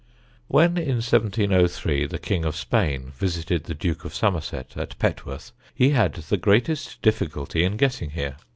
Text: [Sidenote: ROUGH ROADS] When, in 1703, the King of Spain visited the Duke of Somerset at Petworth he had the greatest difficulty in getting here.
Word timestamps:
[Sidenote: 0.47 0.47
ROUGH 0.49 0.59
ROADS] 0.61 0.73
When, 0.73 0.83
in 0.83 0.95
1703, 0.95 2.05
the 2.07 2.17
King 2.17 2.43
of 2.43 2.55
Spain 2.55 3.11
visited 3.15 3.65
the 3.65 3.75
Duke 3.75 4.03
of 4.03 4.15
Somerset 4.15 4.75
at 4.75 4.97
Petworth 4.97 5.51
he 5.75 5.91
had 5.91 6.13
the 6.15 6.37
greatest 6.37 6.99
difficulty 7.03 7.63
in 7.63 7.77
getting 7.77 8.09
here. 8.09 8.37